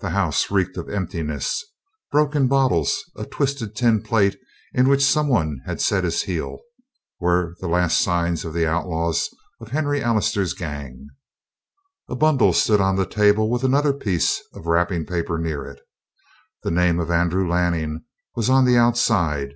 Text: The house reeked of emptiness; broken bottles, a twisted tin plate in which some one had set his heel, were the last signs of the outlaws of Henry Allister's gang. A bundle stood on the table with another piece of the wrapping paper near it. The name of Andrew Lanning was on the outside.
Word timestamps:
The 0.00 0.08
house 0.08 0.50
reeked 0.50 0.78
of 0.78 0.88
emptiness; 0.88 1.62
broken 2.10 2.46
bottles, 2.48 3.04
a 3.18 3.26
twisted 3.26 3.76
tin 3.76 4.00
plate 4.00 4.38
in 4.72 4.88
which 4.88 5.04
some 5.04 5.28
one 5.28 5.60
had 5.66 5.78
set 5.82 6.04
his 6.04 6.22
heel, 6.22 6.60
were 7.20 7.54
the 7.60 7.68
last 7.68 8.00
signs 8.00 8.46
of 8.46 8.54
the 8.54 8.66
outlaws 8.66 9.28
of 9.60 9.68
Henry 9.68 10.02
Allister's 10.02 10.54
gang. 10.54 11.08
A 12.08 12.16
bundle 12.16 12.54
stood 12.54 12.80
on 12.80 12.96
the 12.96 13.04
table 13.04 13.50
with 13.50 13.62
another 13.62 13.92
piece 13.92 14.40
of 14.54 14.64
the 14.64 14.70
wrapping 14.70 15.04
paper 15.04 15.36
near 15.36 15.66
it. 15.66 15.82
The 16.62 16.70
name 16.70 16.98
of 16.98 17.10
Andrew 17.10 17.46
Lanning 17.46 18.04
was 18.36 18.48
on 18.48 18.64
the 18.64 18.78
outside. 18.78 19.52